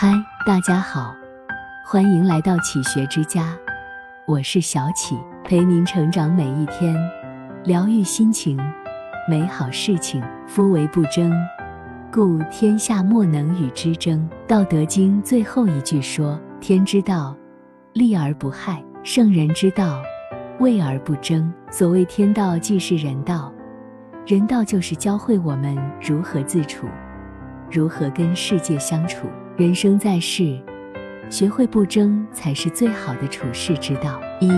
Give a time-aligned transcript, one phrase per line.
[0.00, 0.12] 嗨，
[0.46, 1.12] 大家好，
[1.84, 3.52] 欢迎来到启学之家，
[4.26, 6.96] 我是小启，陪您成长每一天，
[7.64, 8.56] 疗愈心情，
[9.28, 10.22] 美好事情。
[10.46, 11.32] 夫为不争，
[12.12, 14.30] 故天下莫能与之争。
[14.46, 17.36] 道德经最后一句说：“天之道，
[17.94, 20.00] 利而不害；圣人之道，
[20.60, 23.52] 位而不争。”所谓天道，即是人道。
[24.24, 26.86] 人道就是教会我们如何自处，
[27.68, 29.26] 如何跟世界相处。
[29.58, 30.56] 人生在世，
[31.28, 34.20] 学会不争才是最好的处世之道。
[34.38, 34.48] 一，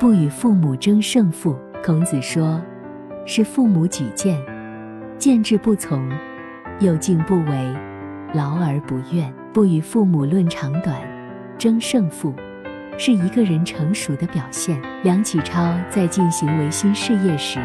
[0.00, 1.56] 不与父母争胜负。
[1.80, 2.60] 孔子说
[3.24, 4.36] ：“是父母举荐，
[5.16, 6.10] 见志不从，
[6.80, 7.76] 有敬不为，
[8.34, 9.32] 劳而不怨。
[9.52, 11.00] 不与父母论长短，
[11.56, 12.34] 争胜负，
[12.98, 17.60] 是一个人成熟的表现。”梁启超在进行维新事业时。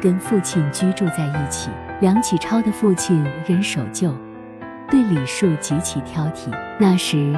[0.00, 1.70] 跟父亲居住在一起。
[2.00, 4.12] 梁启超的父亲人守旧，
[4.90, 6.50] 对礼数极其挑剔。
[6.78, 7.32] 那时，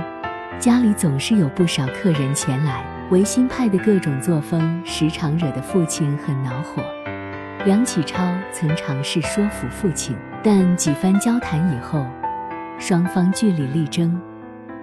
[0.58, 6.82] 家里总是有不少客人前来，维新派的各种作风时常惹得父亲很恼火。
[7.64, 12.04] 梁启超曾尝试说服父亲，但几番交谈以后，
[12.78, 14.20] 双方据理力争，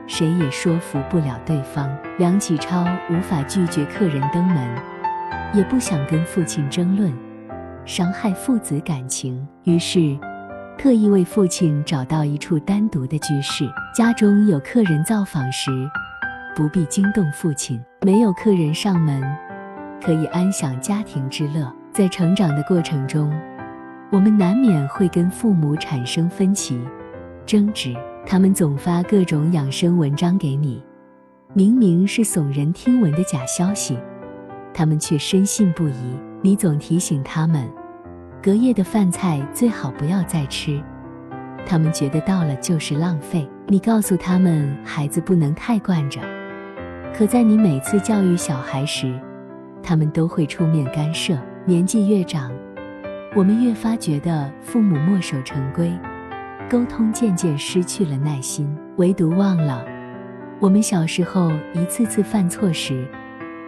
[0.08, 1.90] 谁也说服不了对方。
[2.18, 4.68] 梁启超无法拒绝客人登门，
[5.54, 7.14] 也不想跟父亲争论。
[7.86, 10.18] 伤害父子感情，于是
[10.82, 13.70] 特意为父亲找到一处单独的居室。
[13.94, 15.70] 家中有客人造访时，
[16.56, 19.22] 不必惊动父亲；没有客人上门，
[20.02, 21.70] 可以安享家庭之乐。
[21.92, 23.30] 在成长的过程中，
[24.10, 26.80] 我们难免会跟父母产生分歧、
[27.46, 27.94] 争执。
[28.26, 30.82] 他们总发各种养生文章给你，
[31.54, 34.00] 明明是耸人听闻的假消息，
[34.74, 36.18] 他们却深信不疑。
[36.42, 37.68] 你总提醒他们，
[38.42, 40.82] 隔夜的饭菜最好不要再吃，
[41.66, 43.46] 他们觉得到了就是浪费。
[43.68, 46.22] 你告诉他们，孩子不能太惯着，
[47.14, 49.14] 可在你每次教育小孩时，
[49.84, 51.38] 他们都会出面干涉。
[51.66, 52.50] 年纪越长，
[53.36, 55.92] 我们越发觉得父母墨守成规，
[56.70, 58.74] 沟通渐渐失去了耐心。
[58.96, 59.86] 唯独忘了，
[60.62, 63.06] 我们小时候一次次犯错时。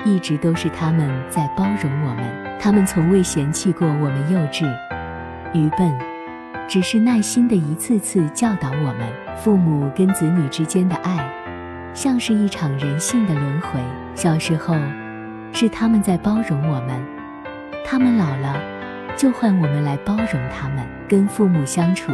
[0.03, 4.65] 一直都是他们在包容我们，他们从未嫌弃过我们幼稚、
[5.53, 5.97] 愚笨，
[6.67, 9.07] 只是耐心的一次次教导我们。
[9.37, 11.17] 父母跟子女之间的爱，
[11.93, 13.79] 像是一场人性的轮回。
[14.13, 14.75] 小时候，
[15.51, 17.03] 是他们在包容我们，
[17.85, 18.55] 他们老了，
[19.15, 20.85] 就换我们来包容他们。
[21.07, 22.11] 跟父母相处，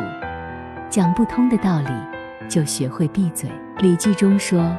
[0.89, 1.89] 讲不通的道理，
[2.49, 3.49] 就学会闭嘴。
[3.81, 4.75] 《礼记》中说：“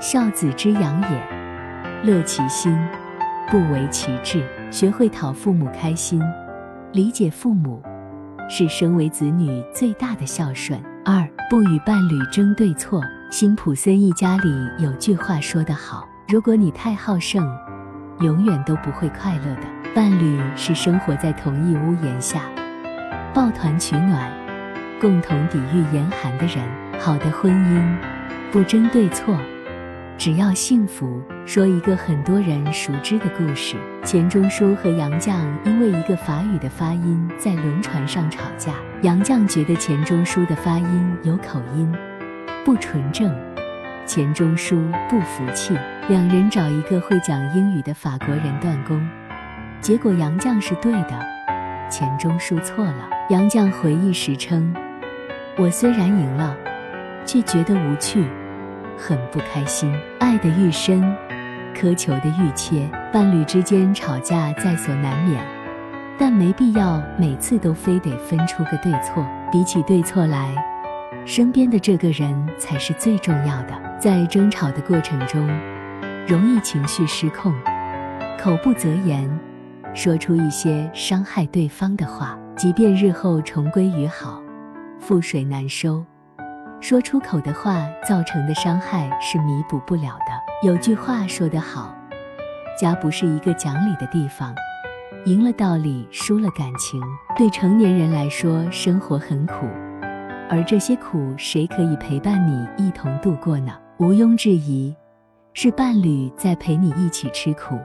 [0.00, 1.22] 孝子之养也。”
[2.02, 2.74] 乐其心，
[3.50, 4.42] 不为其志。
[4.70, 6.22] 学会讨父母开心，
[6.92, 7.82] 理解父母，
[8.48, 10.80] 是身为子女最大的孝顺。
[11.04, 13.02] 二，不与伴侣争对错。
[13.30, 17.46] 辛普森一家里有句话说得好：如果你太好胜，
[18.20, 19.62] 永远都不会快乐的。
[19.94, 22.42] 伴侣是生活在同一屋檐下，
[23.34, 24.32] 抱团取暖，
[25.00, 26.64] 共同抵御严寒的人。
[26.98, 27.96] 好的婚姻，
[28.50, 29.36] 不争对错。
[30.16, 31.20] 只要幸福。
[31.46, 35.34] 说一个很多人熟知的故事：钱钟书和杨绛
[35.64, 38.72] 因为一个法语的发音在轮船上吵架。
[39.02, 41.92] 杨绛觉得钱钟书的发音有口音，
[42.64, 43.34] 不纯正。
[44.06, 45.76] 钱钟书不服气，
[46.08, 49.04] 两人找一个会讲英语的法国人断供。
[49.80, 51.18] 结果杨绛是对的，
[51.90, 53.08] 钱钟书错了。
[53.30, 54.72] 杨绛回忆时称
[55.58, 56.56] ：“我虽然赢了，
[57.24, 58.24] 却觉得无趣。”
[59.02, 61.16] 很不开心，爱的愈深，
[61.80, 62.86] 苛求的愈切。
[63.10, 65.42] 伴侣之间吵架在所难免，
[66.18, 69.26] 但没必要每次都非得分出个对错。
[69.50, 70.54] 比起对错来，
[71.24, 73.98] 身边的这个人才是最重要的。
[73.98, 75.48] 在争吵的过程中，
[76.26, 77.52] 容易情绪失控，
[78.38, 79.28] 口不择言，
[79.94, 84.42] 说出一些伤害对方的话，即便日后重归于好，
[85.00, 86.04] 覆水难收。
[86.80, 90.66] 说出口的话造成的伤害是弥补不了的。
[90.66, 91.94] 有句话说得好，
[92.78, 94.54] 家不是一个讲理的地方，
[95.26, 97.00] 赢了道理，输了感情。
[97.36, 99.66] 对成年人来说，生活很苦，
[100.48, 103.78] 而这些苦，谁可以陪伴你一同度过呢？
[103.98, 104.94] 毋庸置疑，
[105.52, 107.78] 是伴侣在陪你一起吃苦，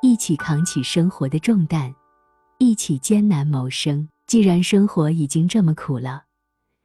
[0.00, 1.92] 一起扛起生活的重担，
[2.58, 4.08] 一起艰难谋生。
[4.26, 6.22] 既然生活已经这么苦了。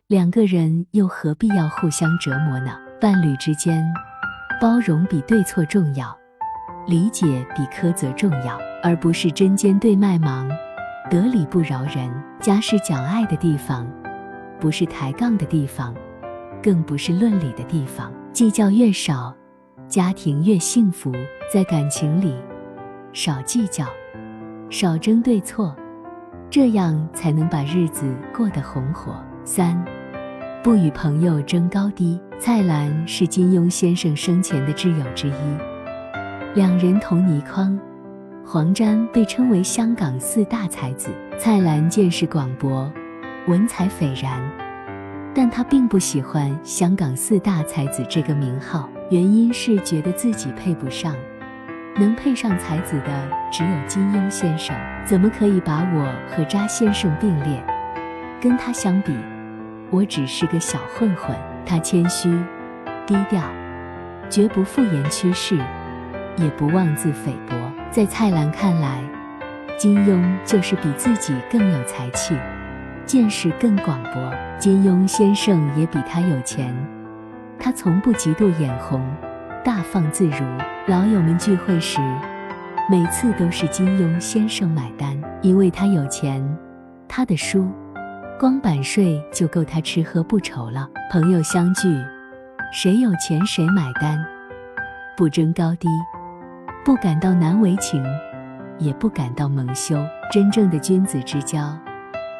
[0.09, 2.75] 两个人又何必要互相折磨呢？
[2.99, 3.85] 伴侣之间，
[4.59, 6.17] 包容比对错重要，
[6.87, 10.49] 理解比苛责重要，而不是针尖对麦芒，
[11.11, 12.11] 得理不饶人。
[12.41, 13.87] 家是讲爱的地方，
[14.59, 15.93] 不是抬杠的地方。
[16.63, 18.11] 更不是论理的地方。
[18.33, 19.31] 计较越少，
[19.87, 21.13] 家庭越幸福。
[21.53, 22.35] 在感情里，
[23.13, 23.85] 少计较，
[24.71, 25.75] 少争对错，
[26.49, 29.15] 这样才能把日子过得红火。
[29.45, 29.83] 三，
[30.61, 32.19] 不与朋友争高低。
[32.37, 35.33] 蔡澜是金庸先生生前的挚友之一，
[36.53, 37.77] 两人同泥筐。
[38.45, 42.91] 黄沾被称为香港四大才子，蔡澜见识广博，
[43.47, 44.41] 文采斐然，
[45.33, 51.15] 但他并不喜欢“香港四大才子”这个名号，原因是觉得自己配不上，
[51.95, 54.75] 能配上才子的只有金庸先生，
[55.05, 57.63] 怎么可以把我和扎先生并列？
[58.41, 59.13] 跟他相比，
[59.91, 61.35] 我只是个小混混。
[61.65, 62.29] 他谦虚、
[63.05, 63.43] 低调，
[64.29, 65.57] 绝不复言趋势，
[66.35, 67.55] 也不妄自菲薄。
[67.91, 69.03] 在蔡澜看来，
[69.77, 72.35] 金庸就是比自己更有才气，
[73.05, 74.33] 见识更广博。
[74.57, 76.75] 金庸先生也比他有钱，
[77.59, 79.01] 他从不嫉妒眼红，
[79.63, 80.43] 大方自如。
[80.87, 81.99] 老友们聚会时，
[82.89, 86.43] 每次都是金庸先生买单，因为他有钱，
[87.07, 87.69] 他的书
[88.39, 90.89] 光版税就够他吃喝不愁了。
[91.11, 91.93] 朋友相聚，
[92.71, 94.17] 谁有钱谁买单，
[95.17, 95.89] 不争高低。
[96.85, 98.01] 不感到难为情，
[98.77, 100.01] 也不感到蒙羞。
[100.31, 101.77] 真正的君子之交，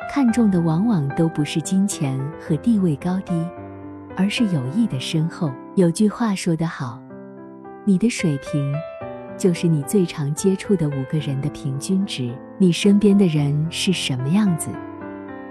[0.09, 3.33] 看重的往往都不是金钱和地位高低，
[4.15, 5.51] 而是友谊的深厚。
[5.75, 6.97] 有句话说得好，
[7.83, 8.73] 你的水平
[9.37, 12.33] 就是你最常接触的五个人的平均值。
[12.57, 14.69] 你身边的人是什么样子，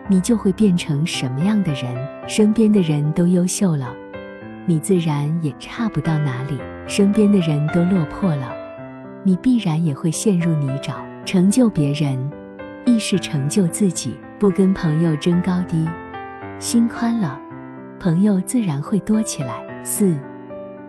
[0.09, 1.95] 你就会变成什么样的人。
[2.27, 3.95] 身边的人都优秀了，
[4.67, 6.57] 你自然也差不到哪里；
[6.87, 8.53] 身边的人都落魄了。
[9.23, 10.95] 你必然也会陷入泥沼。
[11.25, 12.19] 成就别人，
[12.87, 14.19] 亦是成就自己。
[14.39, 15.87] 不跟朋友争高低，
[16.59, 17.39] 心宽了，
[18.01, 19.53] 朋友自然会多起来。
[19.83, 20.17] 四，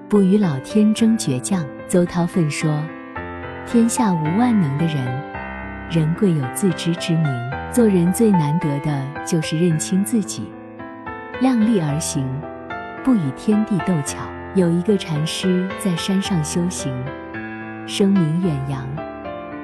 [0.08, 1.66] 不与老天争倔强。
[1.88, 2.72] 邹韬奋说
[3.66, 5.04] ：“天下无万能的人，
[5.90, 7.26] 人贵有自知之明。
[7.72, 10.52] 做人最难得的就是认清自己，
[11.40, 12.28] 量力而行，
[13.04, 14.18] 不与天地斗巧。”
[14.56, 16.92] 有一个禅师在山上修行。
[17.86, 18.84] 声名远扬，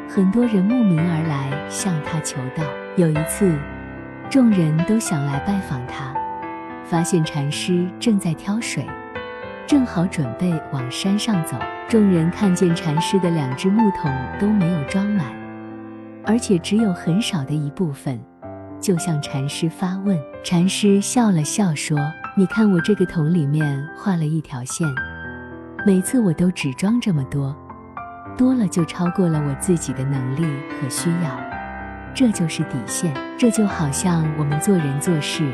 [0.07, 2.63] 很多人慕名而来向他求道。
[2.95, 3.57] 有一次，
[4.29, 6.13] 众人都想来拜访他，
[6.85, 8.85] 发现禅师正在挑水，
[9.65, 11.57] 正好准备往山上走。
[11.89, 15.25] 众人看见禅师的两只木桶都没有装满，
[16.25, 18.19] 而且只有很少的一部分，
[18.79, 20.19] 就向禅师发问。
[20.43, 21.97] 禅师笑了笑说
[22.35, 24.87] ：“你看我这个桶里面画了一条线，
[25.85, 27.55] 每次我都只装这么多。”
[28.37, 30.43] 多了就超过了我自己的能力
[30.81, 31.39] 和需要，
[32.13, 33.13] 这就是底线。
[33.37, 35.49] 这就好像我们做人做事，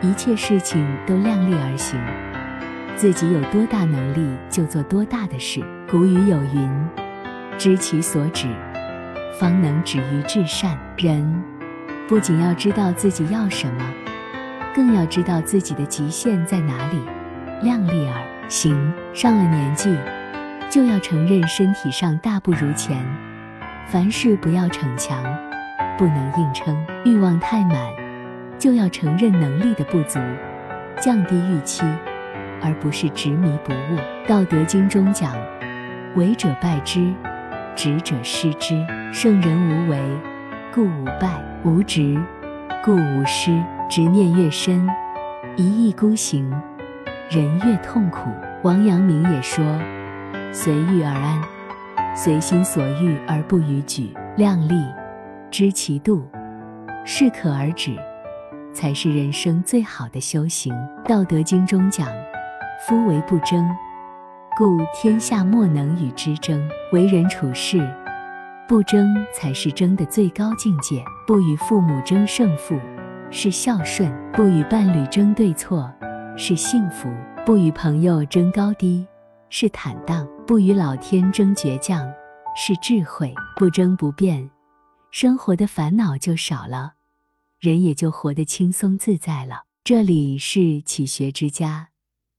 [0.00, 2.00] 一切事情都量力而行，
[2.96, 5.62] 自己有多大能力就做多大的事。
[5.90, 6.88] 古语有云
[7.58, 8.48] ：“知其所止，
[9.38, 11.42] 方能止于至善。”人
[12.08, 13.84] 不仅要知道自己要什么，
[14.74, 17.00] 更要知道自己的极限在哪里，
[17.62, 18.92] 量力而行。
[19.12, 19.96] 上了年纪。
[20.70, 23.02] 就要承认身体上大不如前，
[23.86, 25.24] 凡事不要逞强，
[25.96, 26.76] 不能硬撑；
[27.06, 27.74] 欲望太满，
[28.58, 30.18] 就要承认能力的不足，
[31.00, 31.86] 降低预期，
[32.60, 33.96] 而不是执迷不悟。
[34.28, 35.34] 《道德经》中讲
[36.16, 37.14] ：“为者败之，
[37.78, 38.74] 执者失之。
[39.12, 40.02] 圣人无为，
[40.74, 42.20] 故无败；无执，
[42.84, 43.56] 故无失。
[43.88, 44.84] 执念越深，
[45.56, 46.50] 一意孤行，
[47.30, 48.28] 人越痛苦。”
[48.64, 49.64] 王阳明也说。
[50.52, 51.40] 随遇而安，
[52.16, 54.74] 随心所欲而不逾矩，量力，
[55.48, 56.28] 知其度，
[57.04, 57.96] 适可而止，
[58.74, 60.74] 才是人生最好的修行。
[61.04, 62.08] 《道德经》中讲
[62.88, 63.70] ：“夫唯不争，
[64.58, 67.78] 故天下莫能与之争。”为人处事，
[68.66, 71.00] 不争才是争的最高境界。
[71.28, 72.76] 不与父母争胜负，
[73.30, 75.88] 是孝顺；不与伴侣争对错，
[76.36, 77.08] 是幸福；
[77.46, 79.06] 不与朋友争高低。
[79.48, 82.04] 是坦荡，不与老天争倔强；
[82.56, 84.50] 是智慧，不争不变，
[85.12, 86.94] 生活的烦恼就少了，
[87.60, 89.62] 人也就活得轻松自在了。
[89.84, 91.90] 这里是启学之家，